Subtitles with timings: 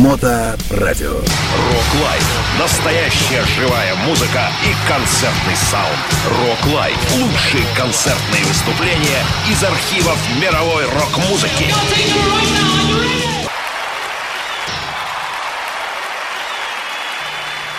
[0.00, 1.10] Моторадио.
[1.10, 2.58] Рок-лайф.
[2.58, 5.98] Настоящая живая музыка и концертный саунд.
[6.40, 6.96] Рок-лайф.
[7.16, 11.66] Лучшие концертные выступления из архивов мировой рок-музыки.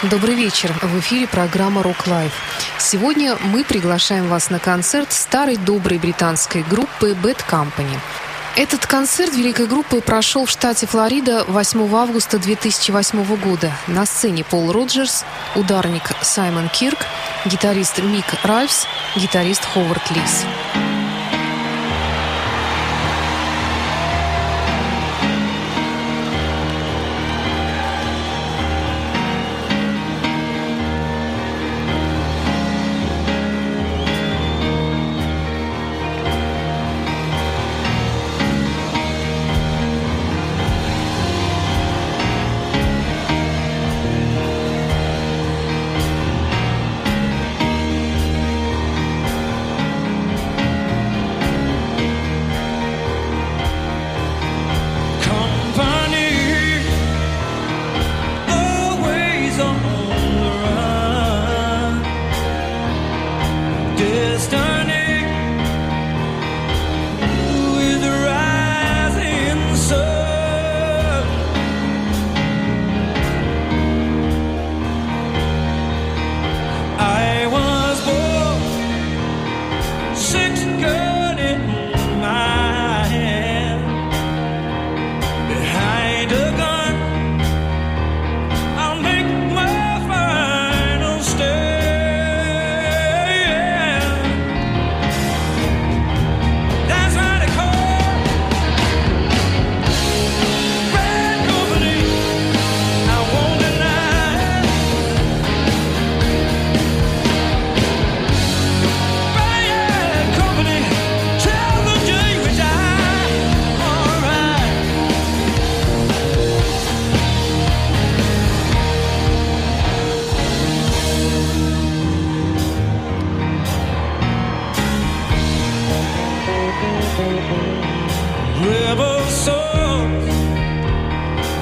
[0.03, 0.71] Добрый вечер.
[0.79, 2.33] В эфире программа «Рок Лайф».
[2.77, 7.97] Сегодня мы приглашаем вас на концерт старой доброй британской группы Bad Company.
[8.57, 13.71] Этот концерт великой группы прошел в штате Флорида 8 августа 2008 года.
[13.87, 15.23] На сцене Пол Роджерс,
[15.55, 16.99] ударник Саймон Кирк,
[17.45, 20.45] гитарист Мик Ральфс, гитарист Ховард Лис.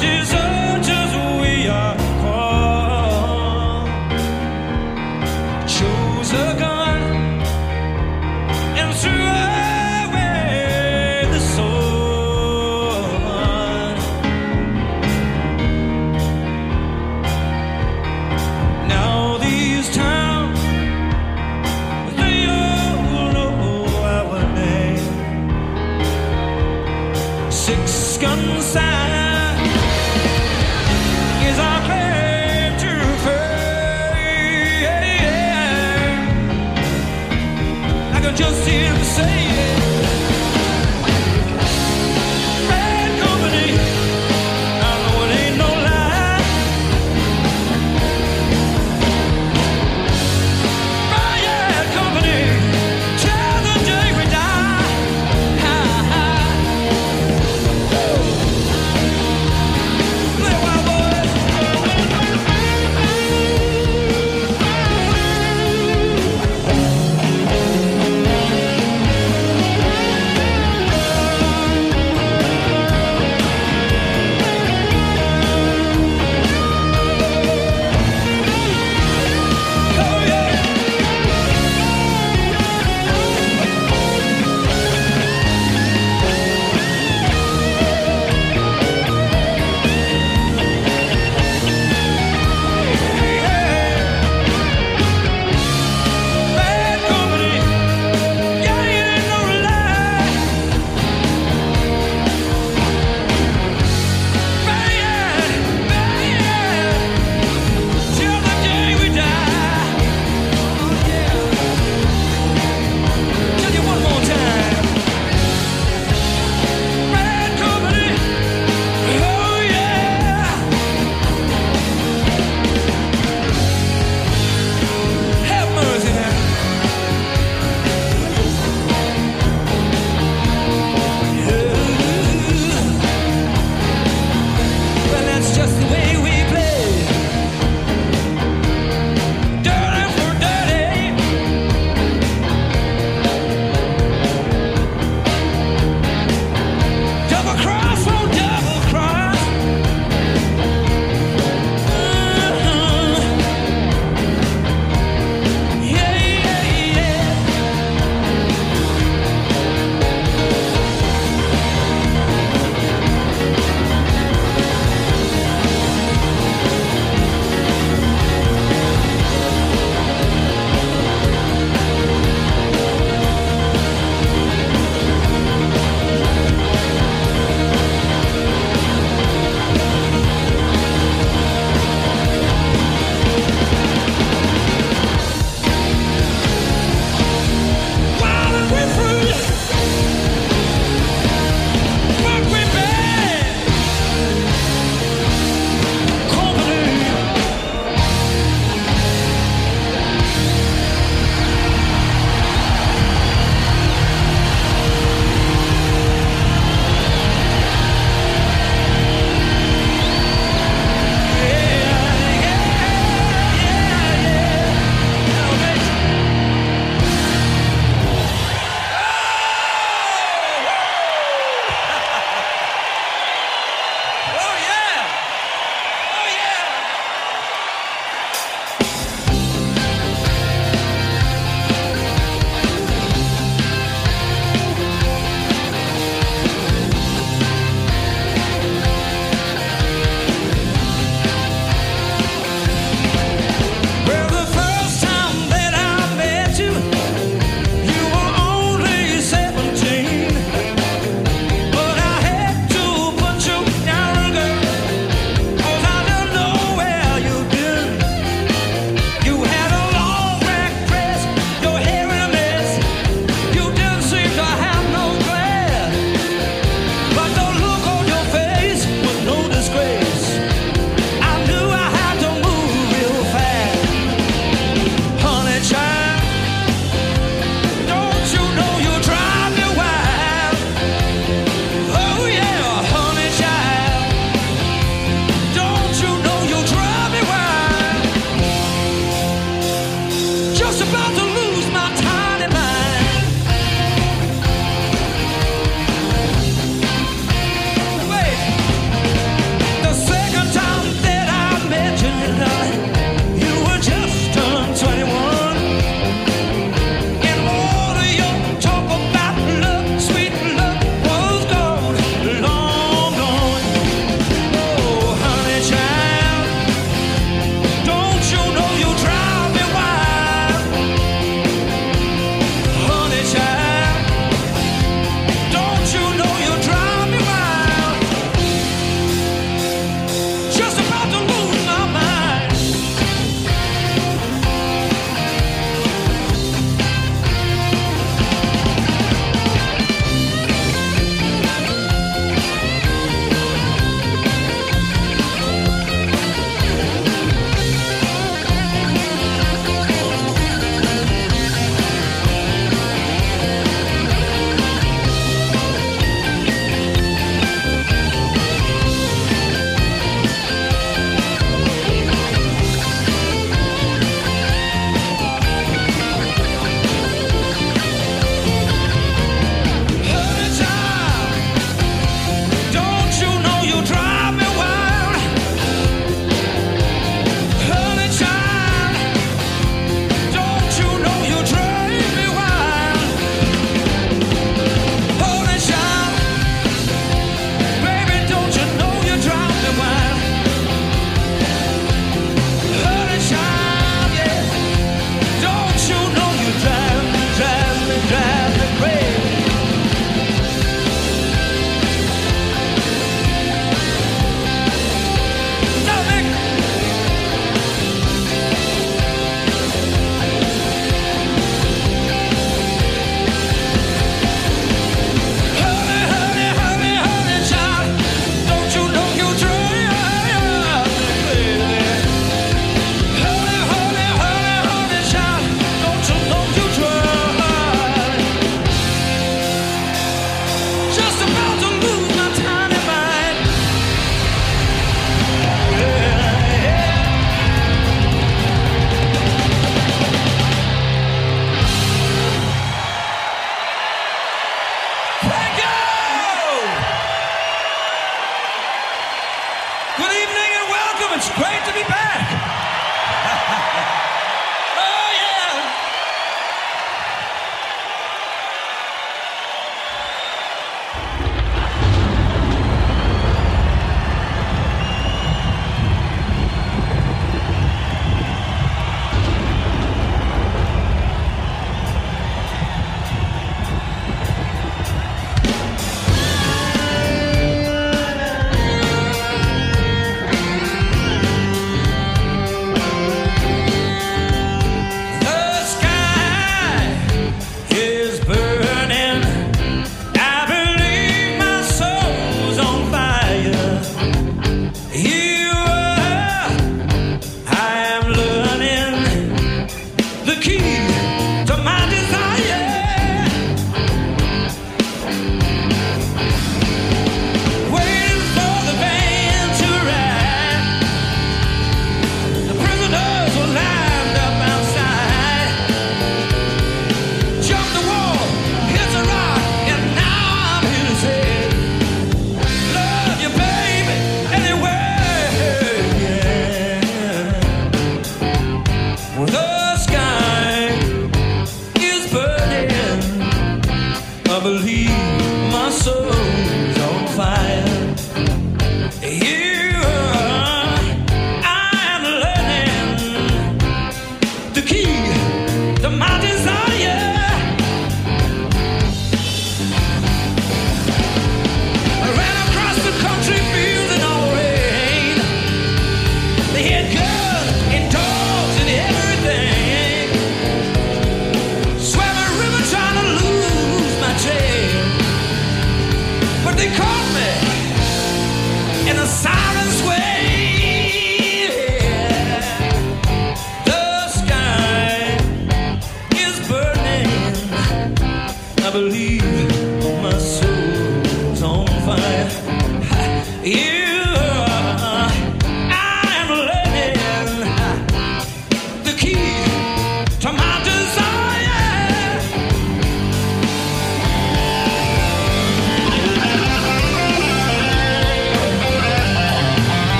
[0.00, 0.77] deserve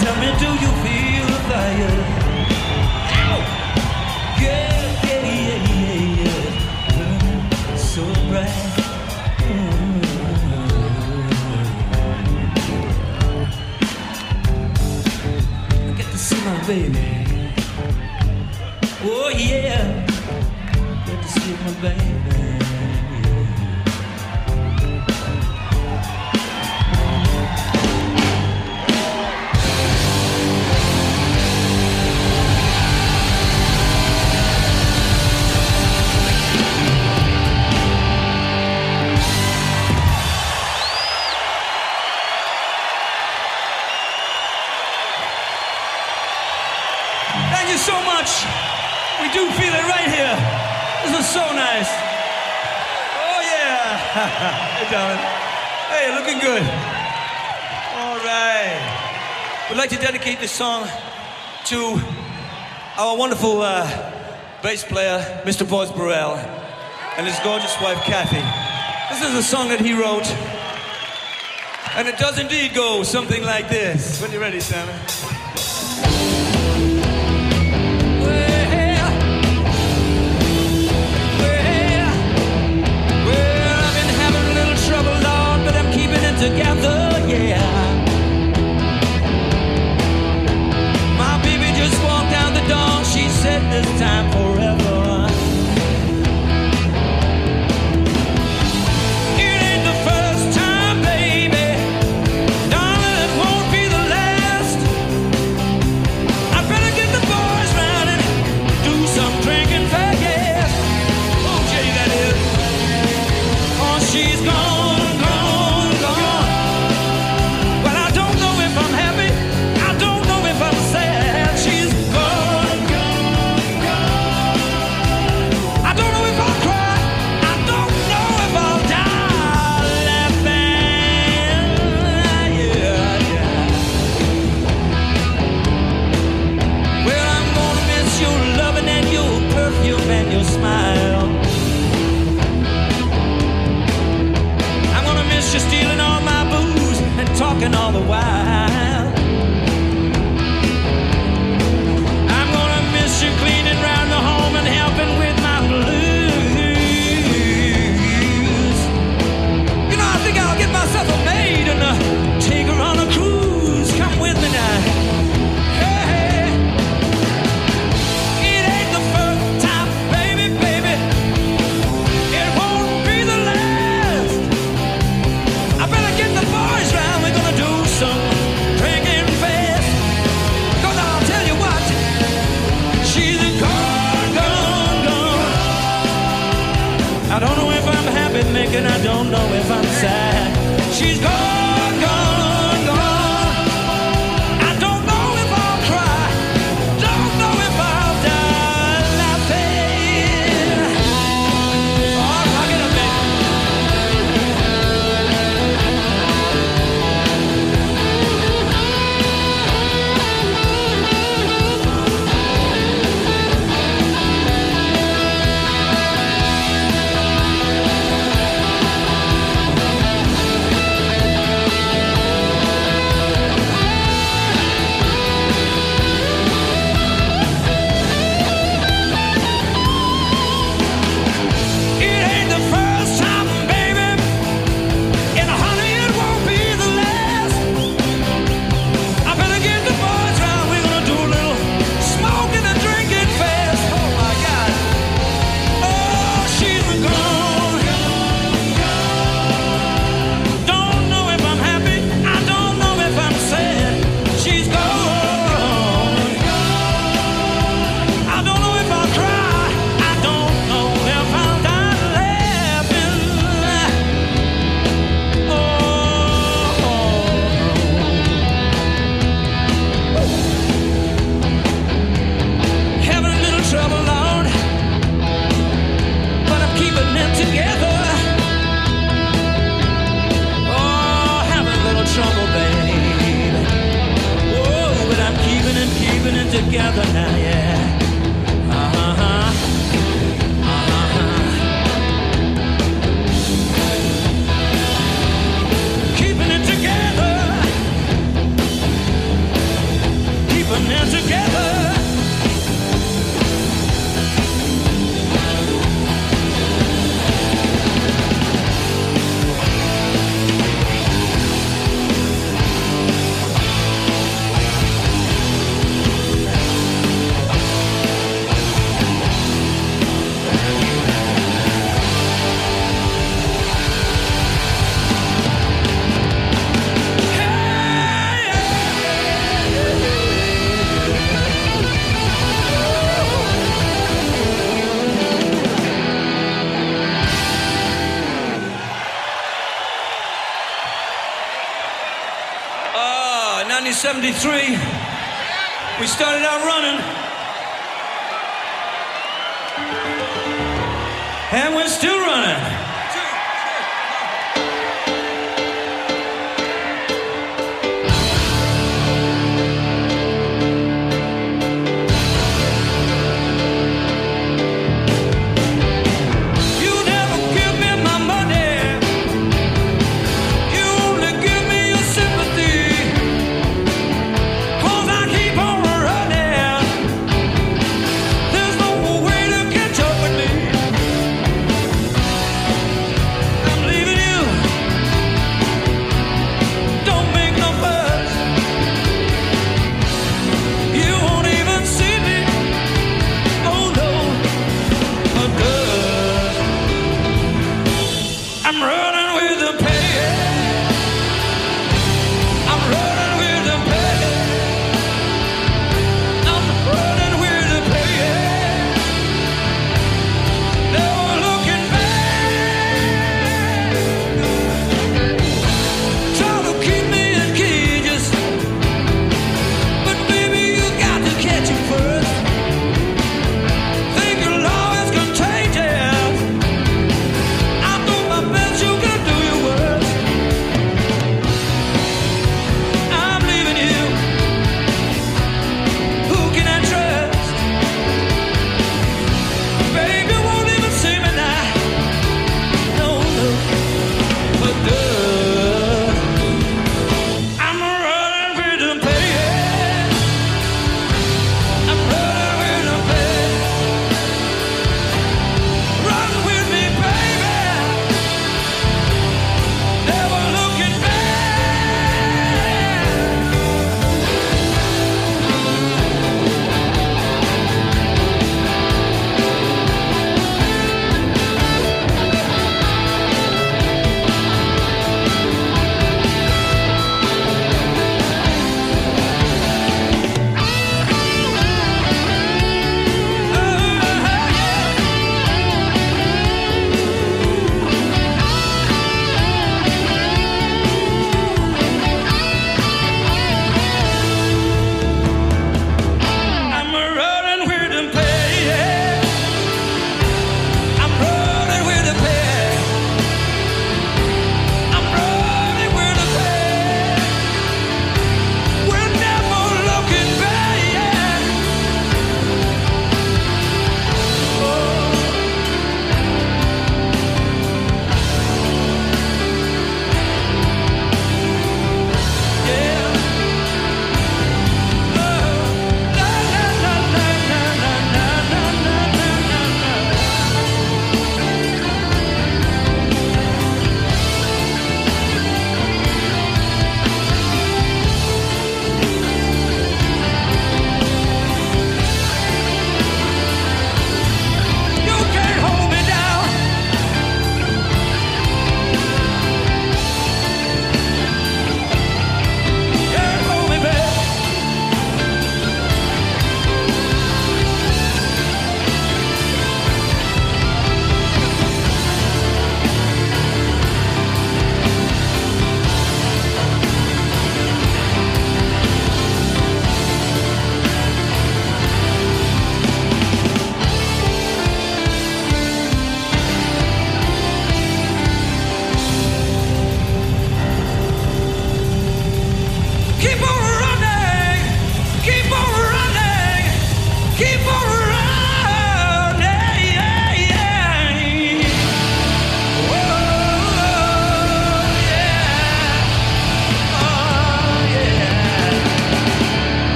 [0.00, 1.96] Tell me, do you feel the fire?
[4.40, 7.76] Yeah, yeah, yeah, yeah, yeah.
[7.76, 8.70] So bright.
[15.72, 17.06] I get to see my baby.
[19.02, 20.06] Oh yeah,
[21.06, 22.49] get to see my baby.
[54.10, 55.22] hey, darling.
[55.88, 56.62] Hey, looking good.
[57.94, 59.66] All right.
[59.70, 60.88] We'd like to dedicate this song
[61.66, 62.00] to
[62.98, 63.86] our wonderful uh,
[64.62, 65.68] bass player, Mr.
[65.68, 66.34] Boz Burrell,
[67.16, 68.42] and his gorgeous wife, Kathy.
[69.14, 70.26] This is a song that he wrote,
[71.96, 74.20] and it does indeed go something like this.
[74.20, 75.39] When you're ready, Simon.
[86.40, 87.60] together, yeah.
[91.18, 93.04] My baby just walked out the door.
[93.12, 94.49] She said, "This time for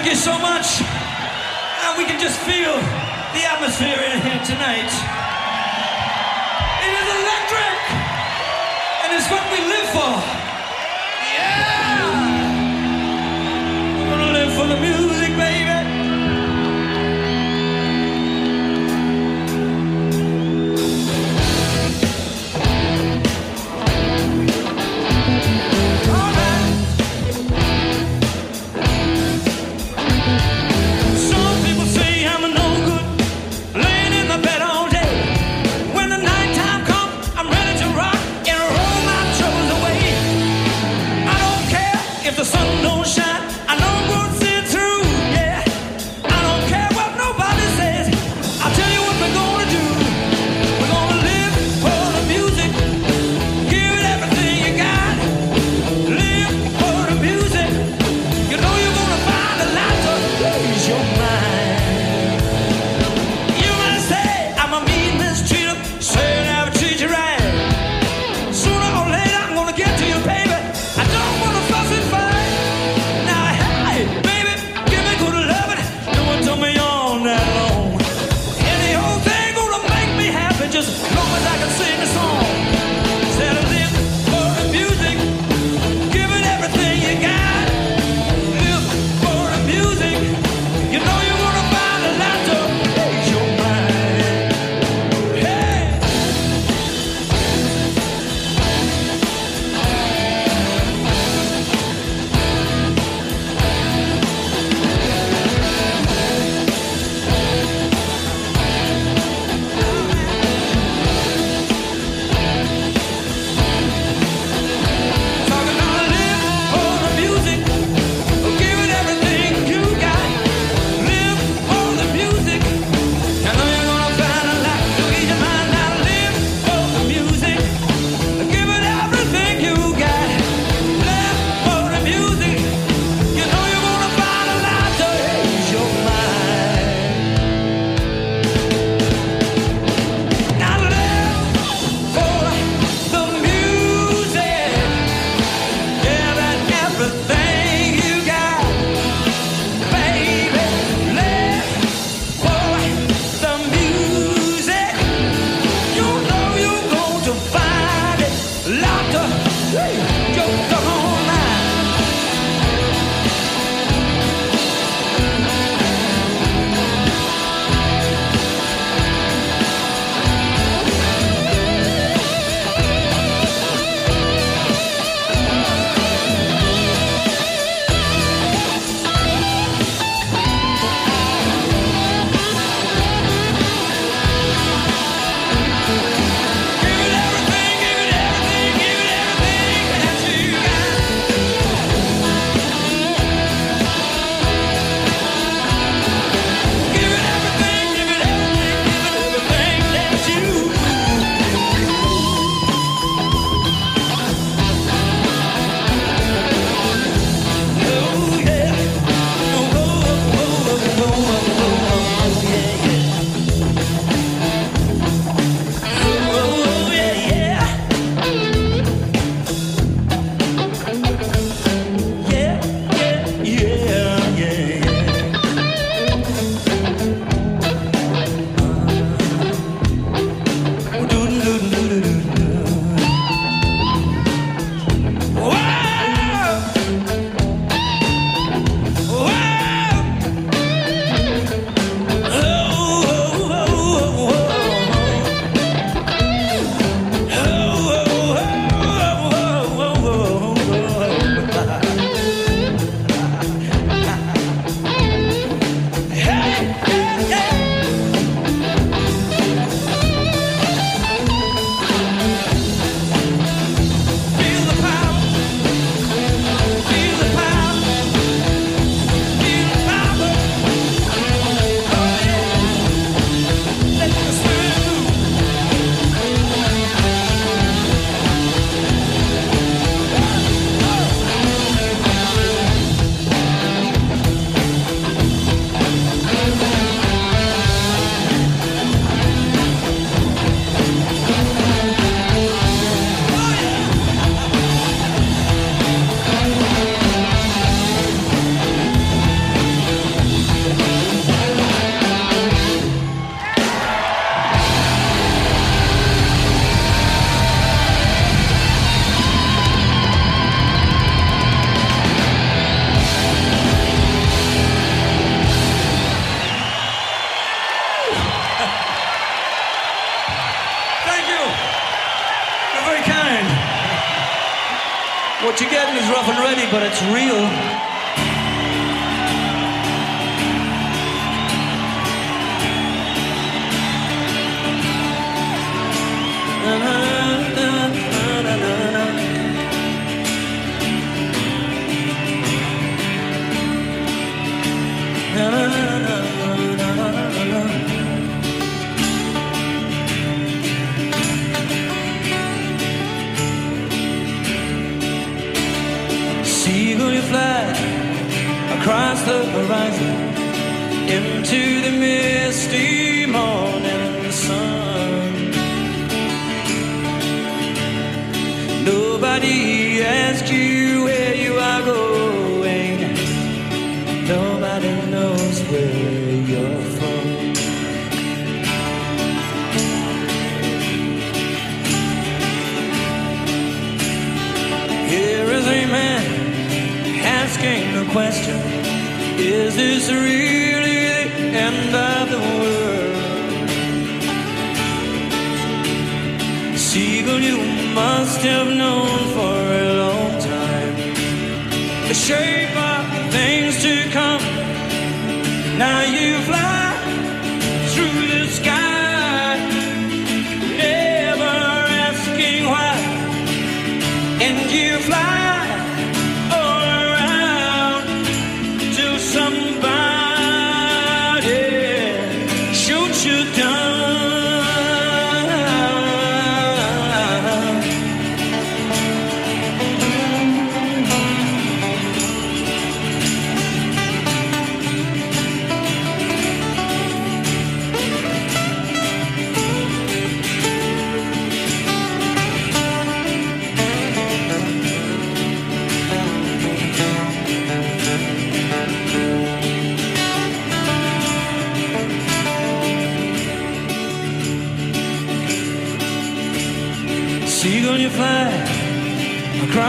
[0.00, 0.80] Thank you so much.
[0.80, 2.72] And we can just feel
[3.36, 4.88] the atmosphere in here tonight.
[6.80, 7.80] It is electric,
[9.04, 10.39] and it's what we live for.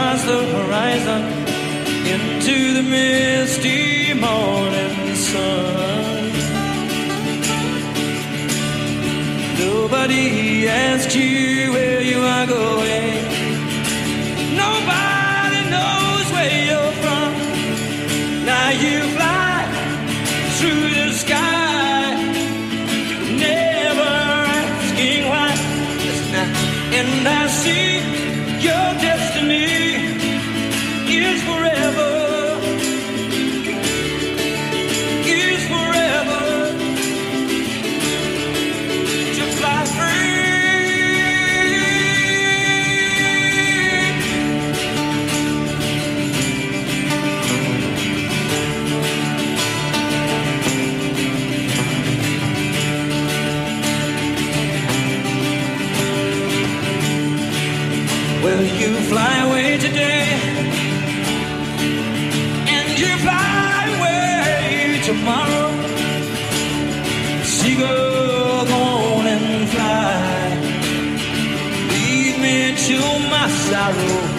[0.02, 1.22] across the horizon
[2.12, 6.32] into the misty morning sun.
[9.58, 13.01] Nobody asks you where you are going.
[73.82, 74.31] narrow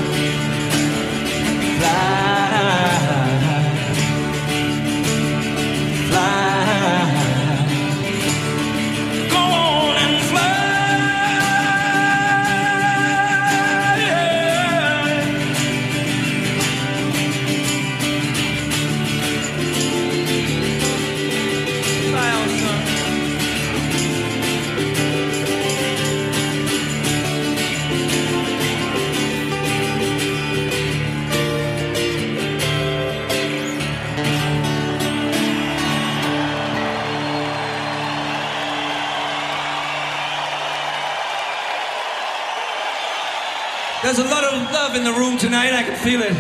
[45.06, 45.74] in the room tonight.
[45.74, 46.34] I can feel it.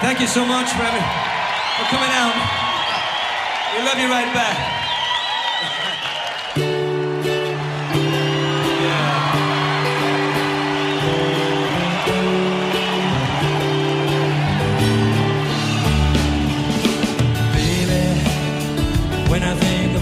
[0.00, 1.06] Thank you so much for, having,
[1.78, 2.34] for coming out.
[3.76, 4.76] We love you right back.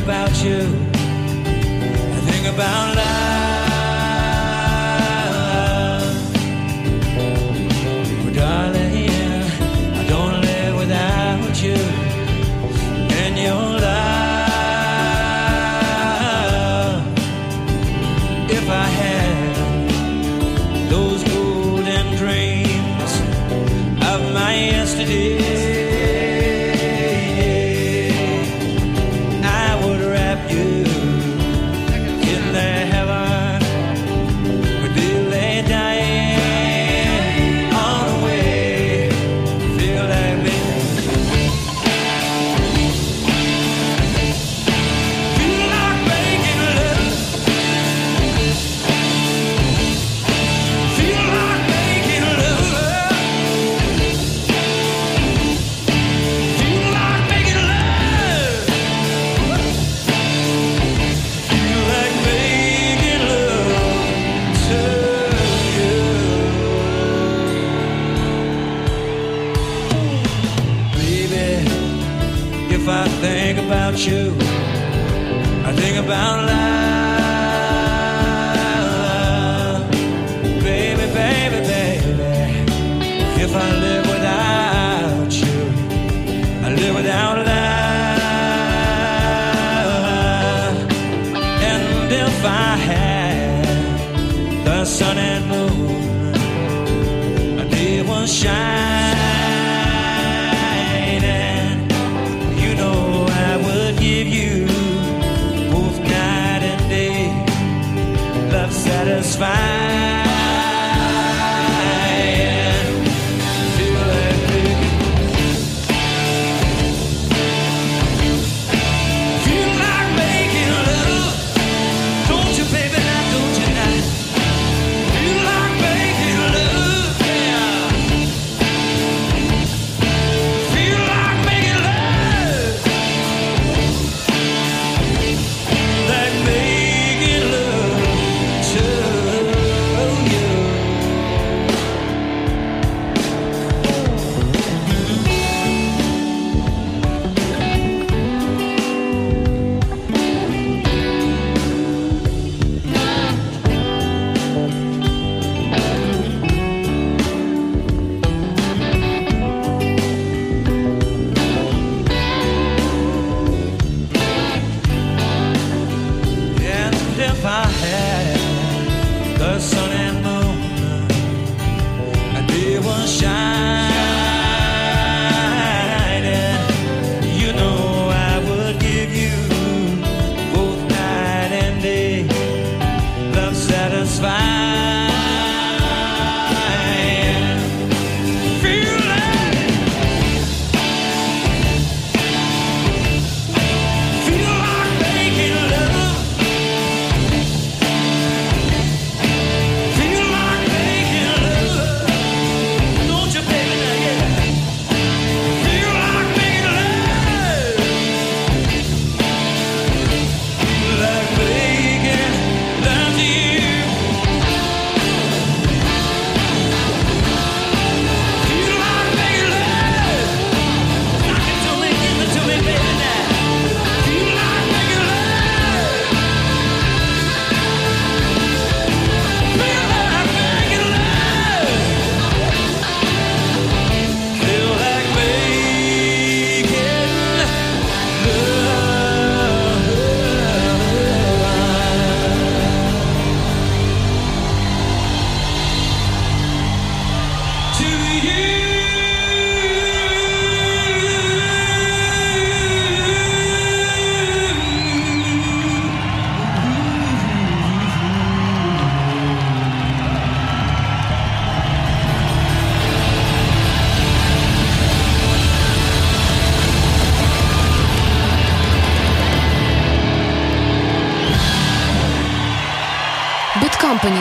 [0.05, 0.88] about you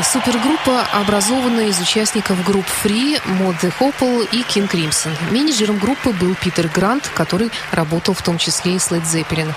[0.03, 5.11] супергруппа, образованная из участников групп Free, Mod the Hopple и King Crimson.
[5.31, 9.53] Менеджером группы был Питер Грант, который работал в том числе и с Led Zeppelin.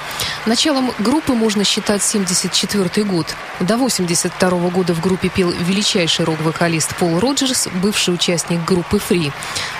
[0.47, 3.26] Началом группы можно считать 1974 год.
[3.61, 9.32] До 1982 года в группе пел величайший рок-вокалист Пол Роджерс, бывший участник группы Free.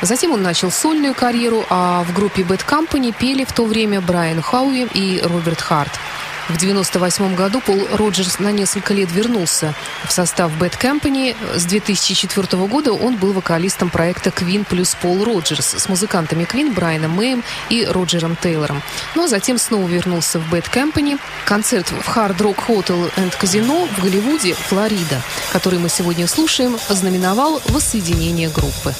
[0.02, 4.42] Затем он начал сольную карьеру, а в группе Bad Company пели в то время Брайан
[4.42, 5.92] Хауи и Роберт Харт.
[6.51, 9.72] В 1998 году Пол Роджерс на несколько лет вернулся
[10.05, 11.36] в состав Bad Company.
[11.57, 17.12] С 2004 года он был вокалистом проекта Queen плюс Пол Роджерс с музыкантами Queen Брайаном
[17.12, 18.82] Мэем и Роджером Тейлором.
[19.14, 21.20] Но затем снова вернулся в Bad Company.
[21.44, 25.22] Концерт в Hard Rock Hotel and Casino в Голливуде, Флорида,
[25.53, 28.92] который мы сегодня слушаем, ознаменовал воссоединение группы.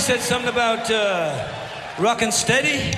[0.00, 1.46] Said something about uh,
[1.98, 2.96] rockin' steady.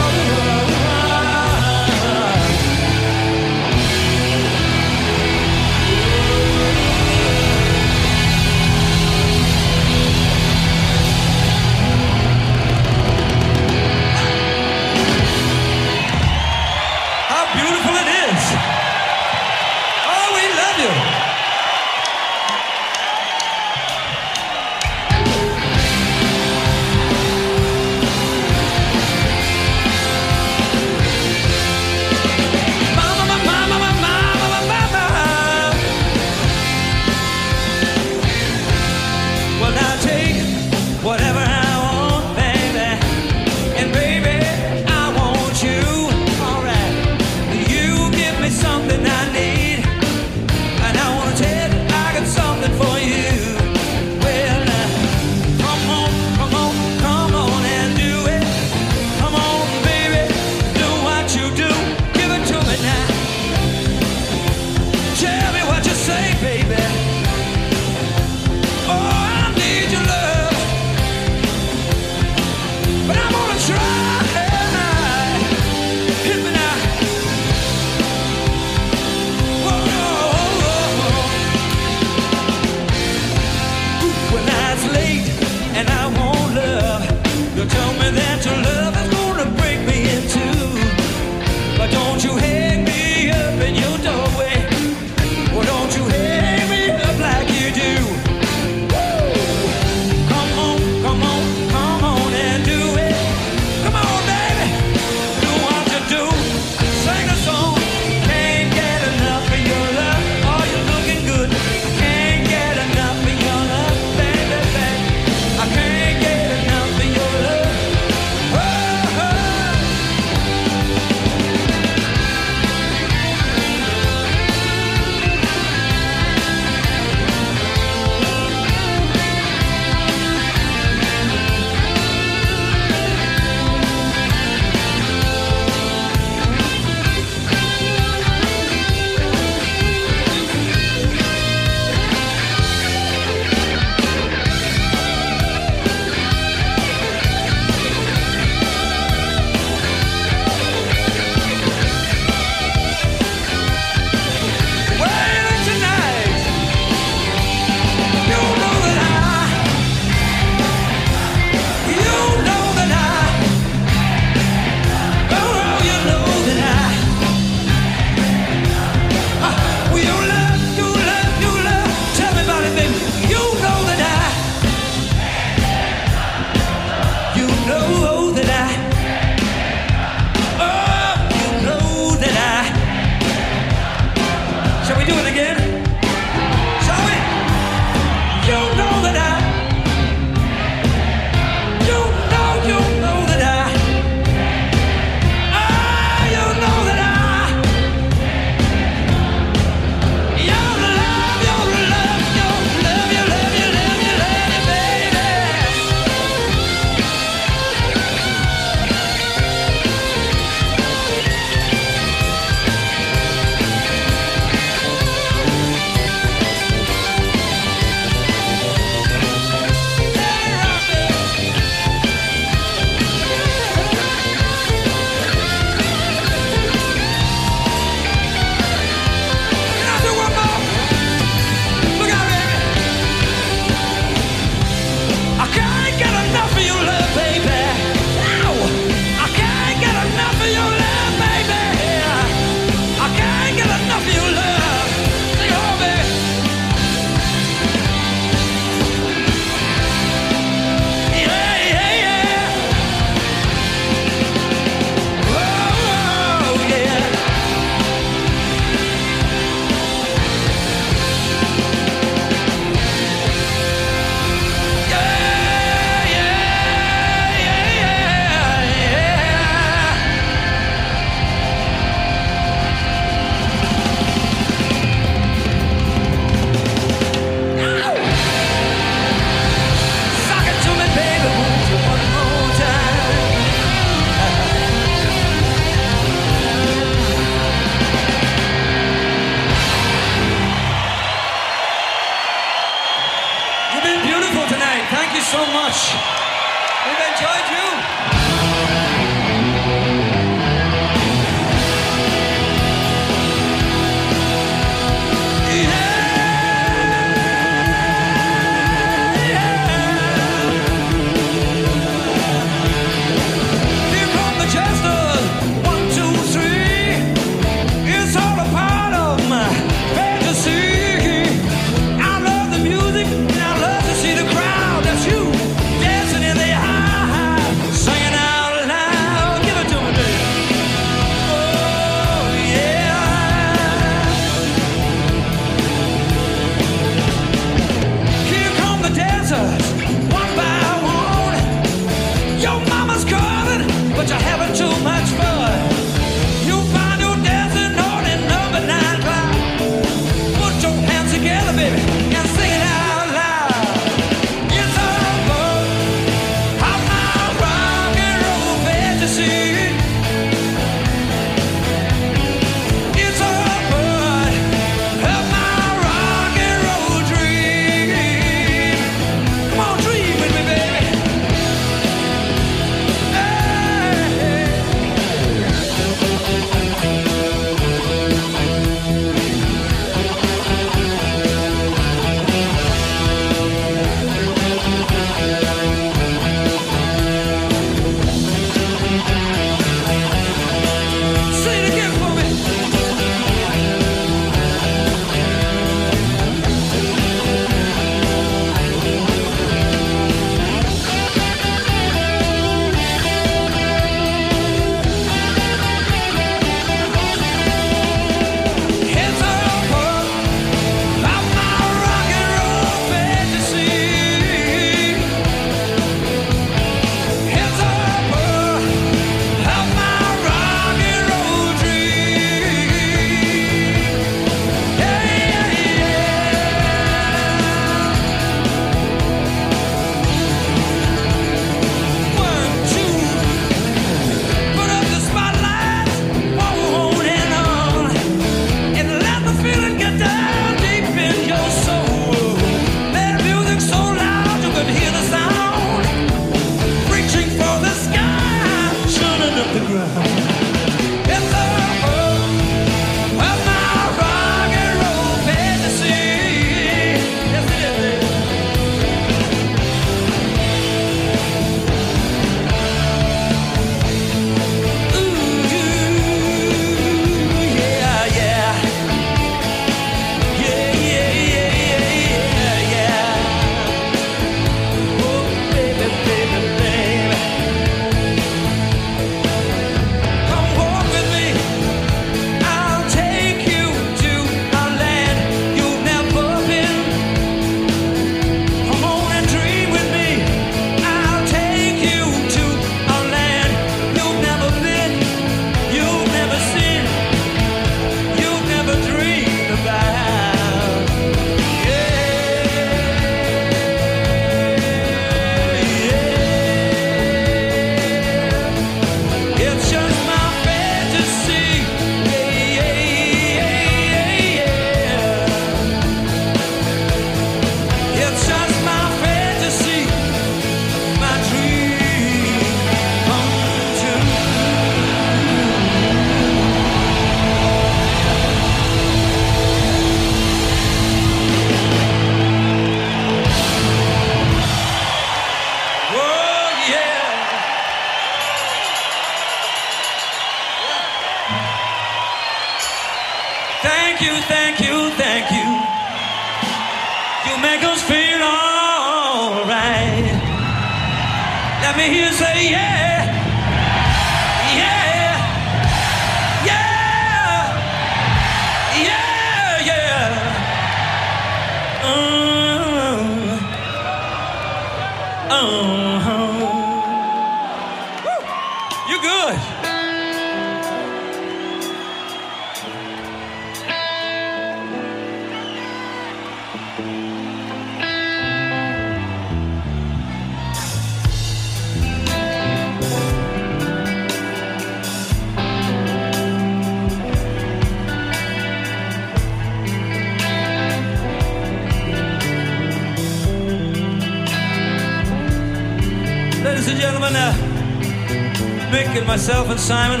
[599.08, 600.00] myself and Simon.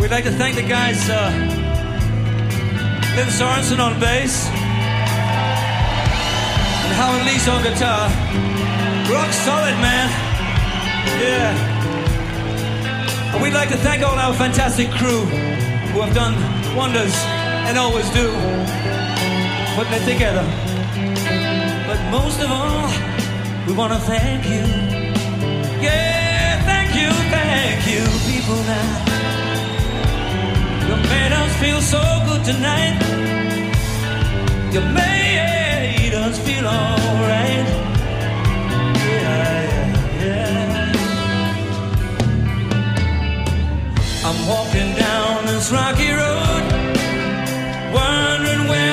[0.00, 1.30] We'd like to thank the guys uh,
[3.14, 4.46] Lynn Sorensen on bass
[6.86, 8.08] and Howard Leese on guitar.
[9.12, 10.08] Rock solid, man.
[11.20, 11.52] Yeah.
[13.34, 15.26] And we'd like to thank all our fantastic crew
[15.92, 16.34] who have done
[16.74, 17.14] wonders
[17.68, 18.32] and always do
[19.76, 20.44] putting it together.
[21.86, 22.88] But most of all,
[23.66, 24.85] we want to thank you.
[27.96, 28.90] you people now.
[30.88, 32.96] You made us feel so good tonight.
[34.74, 37.66] You made us feel alright.
[39.08, 39.62] Yeah,
[40.22, 40.92] yeah, yeah.
[44.26, 46.64] I'm walking down this rocky road,
[47.94, 48.85] wondering where.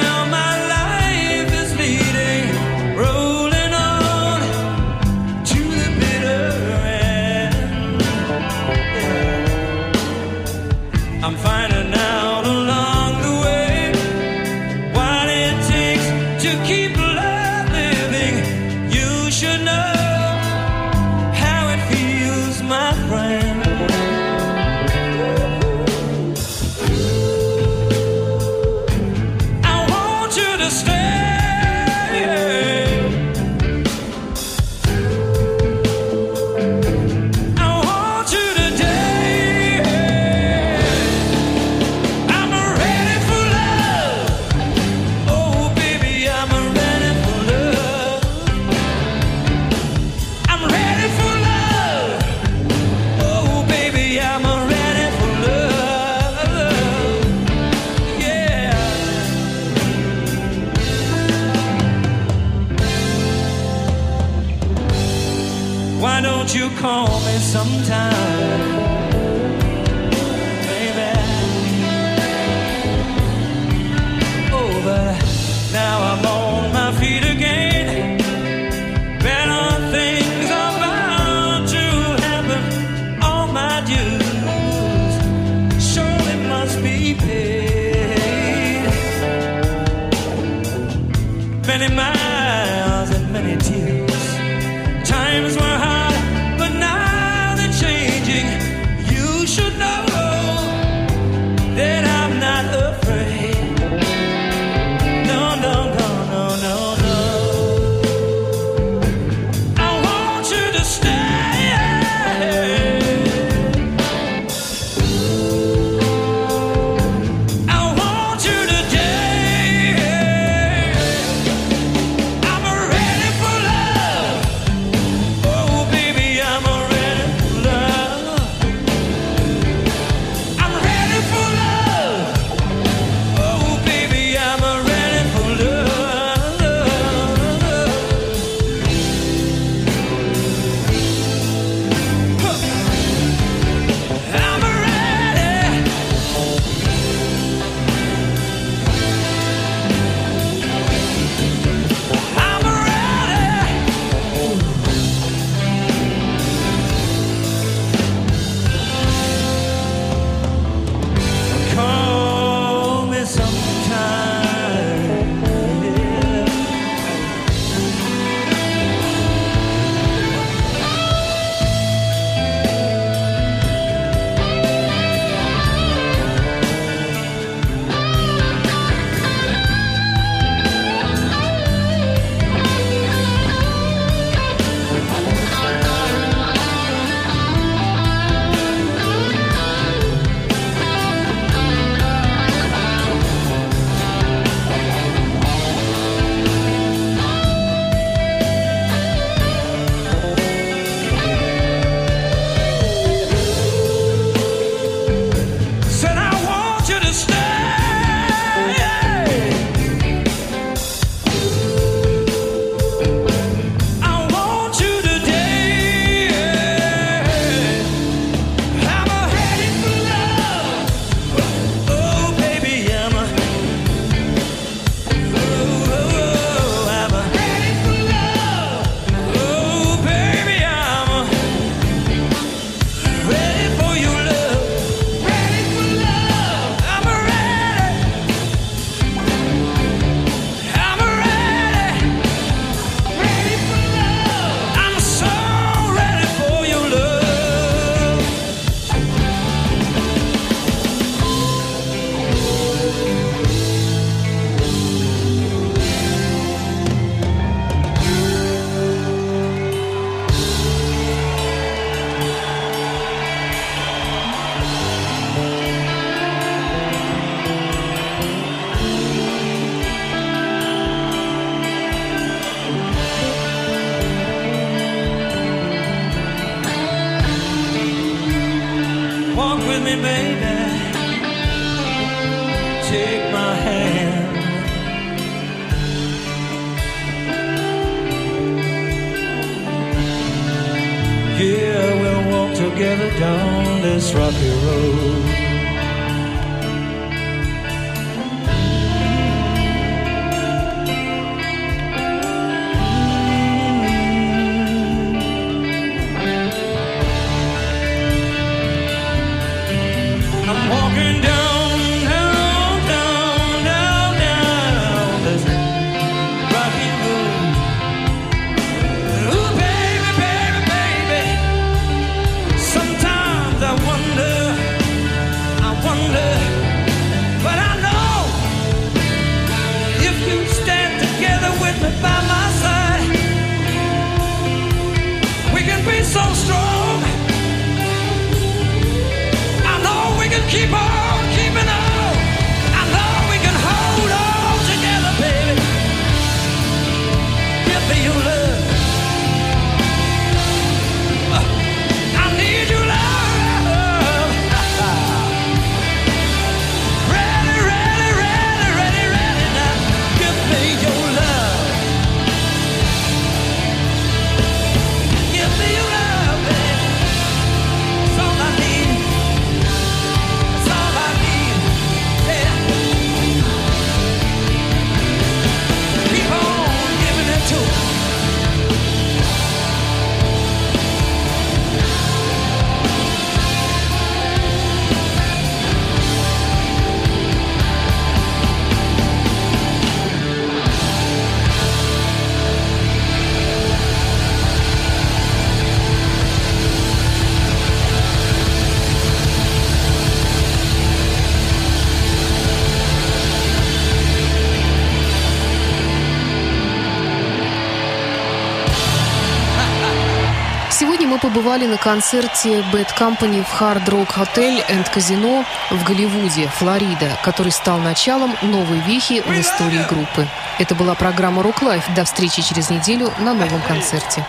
[411.44, 417.52] побывали на концерте Bad Company в Hard Rock Hotel and Casino в Голливуде, Флорида, который
[417.52, 420.26] стал началом новой вехи в истории группы.
[420.58, 421.84] Это была программа «Рок Лайф».
[421.96, 424.26] До встречи через неделю на новом концерте.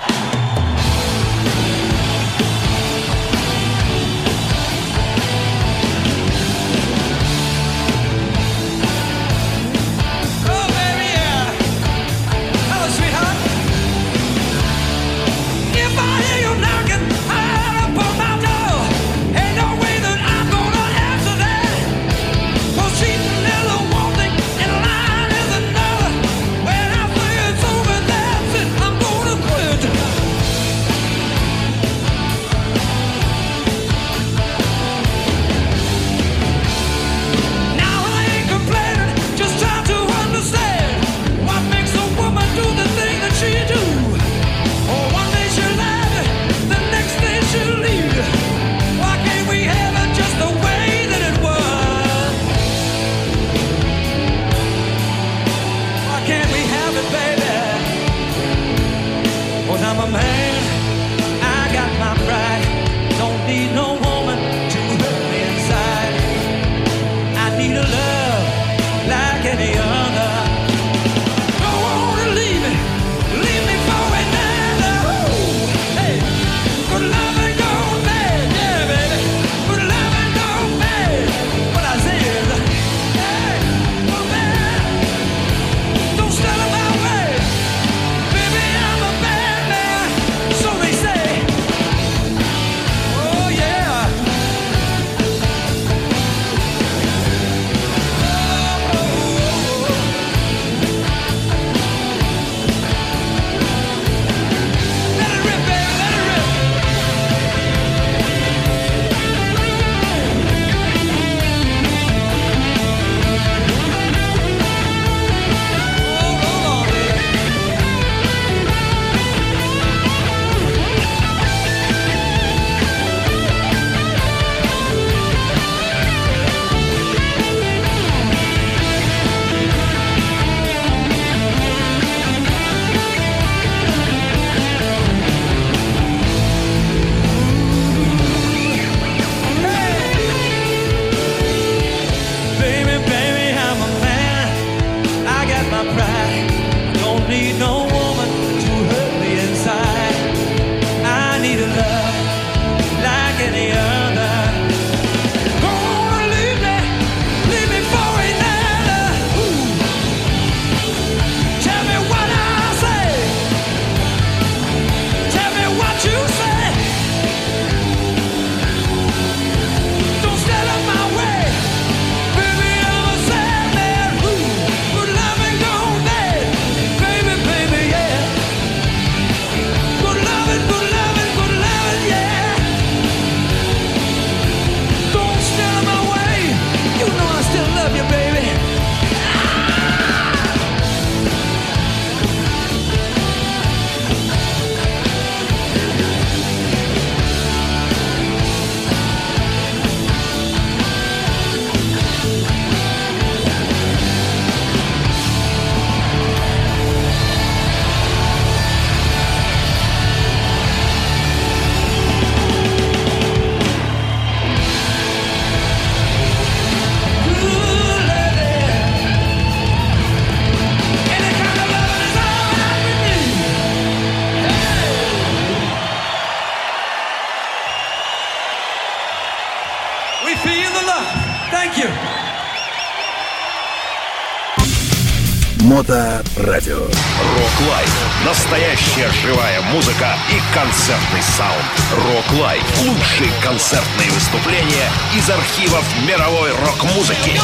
[235.86, 236.78] Моторадио.
[236.78, 237.90] Рок-лайф.
[238.24, 241.64] Настоящая живая музыка и концертный саунд.
[241.92, 242.62] Рок-лайф.
[242.86, 247.38] Лучшие концертные выступления из архивов мировой рок-музыки.